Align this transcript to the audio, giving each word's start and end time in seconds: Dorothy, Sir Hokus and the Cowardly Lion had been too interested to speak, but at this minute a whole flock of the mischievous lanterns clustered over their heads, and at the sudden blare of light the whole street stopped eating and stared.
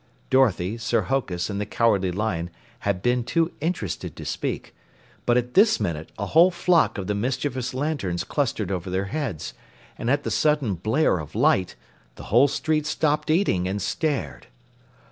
Dorothy, 0.31 0.79
Sir 0.79 1.01
Hokus 1.01 1.47
and 1.47 1.61
the 1.61 1.65
Cowardly 1.67 2.11
Lion 2.11 2.49
had 2.79 3.03
been 3.03 3.23
too 3.23 3.51
interested 3.61 4.15
to 4.15 4.25
speak, 4.25 4.73
but 5.27 5.37
at 5.37 5.53
this 5.53 5.79
minute 5.79 6.11
a 6.17 6.25
whole 6.25 6.49
flock 6.49 6.97
of 6.97 7.05
the 7.05 7.13
mischievous 7.13 7.71
lanterns 7.75 8.23
clustered 8.23 8.71
over 8.71 8.89
their 8.89 9.05
heads, 9.13 9.53
and 9.99 10.09
at 10.09 10.23
the 10.23 10.31
sudden 10.31 10.73
blare 10.73 11.19
of 11.19 11.35
light 11.35 11.75
the 12.15 12.23
whole 12.33 12.47
street 12.47 12.87
stopped 12.87 13.29
eating 13.29 13.67
and 13.67 13.79
stared. 13.79 14.47